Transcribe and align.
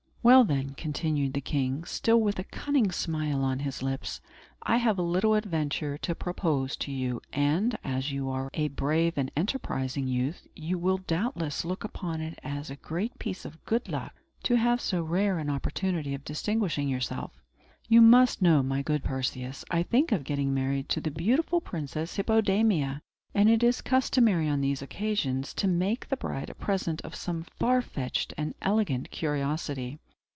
"Well, 0.23 0.43
then," 0.43 0.75
continued 0.75 1.33
the 1.33 1.41
king, 1.41 1.83
still 1.83 2.21
with 2.21 2.37
a 2.37 2.43
cunning 2.43 2.91
smile 2.91 3.43
on 3.43 3.57
his 3.57 3.81
lips, 3.81 4.21
"I 4.61 4.77
have 4.77 4.99
a 4.99 5.01
little 5.01 5.33
adventure 5.33 5.97
to 5.97 6.13
propose 6.13 6.75
to 6.75 6.91
you; 6.91 7.23
and, 7.33 7.75
as 7.83 8.11
you 8.11 8.29
are 8.29 8.51
a 8.53 8.67
brave 8.67 9.17
and 9.17 9.31
enterprising 9.35 10.07
youth, 10.07 10.47
you 10.55 10.77
will 10.77 10.99
doubtless 10.99 11.65
look 11.65 11.83
upon 11.83 12.21
it 12.21 12.37
as 12.43 12.69
a 12.69 12.75
great 12.75 13.17
piece 13.17 13.45
of 13.45 13.65
good 13.65 13.89
luck 13.89 14.13
to 14.43 14.57
have 14.57 14.79
so 14.79 15.01
rare 15.01 15.39
an 15.39 15.49
opportunity 15.49 16.13
of 16.13 16.23
distinguishing 16.23 16.87
yourself. 16.87 17.31
You 17.89 17.99
must 17.99 18.43
know, 18.43 18.61
my 18.61 18.83
good 18.83 19.03
Perseus, 19.03 19.65
I 19.71 19.81
think 19.81 20.11
of 20.11 20.23
getting 20.23 20.53
married 20.53 20.87
to 20.89 21.01
the 21.01 21.09
beautiful 21.09 21.61
Princess 21.61 22.15
Hippodamia; 22.17 23.01
and 23.33 23.49
it 23.49 23.63
is 23.63 23.81
customary, 23.81 24.47
on 24.47 24.61
these 24.61 24.83
occasions, 24.83 25.51
to 25.55 25.67
make 25.67 26.09
the 26.09 26.15
bride 26.15 26.51
a 26.51 26.53
present 26.53 27.01
of 27.01 27.15
some 27.15 27.41
far 27.57 27.81
fetched 27.81 28.35
and 28.37 28.53
elegant 28.61 29.09
curiosity. 29.09 29.97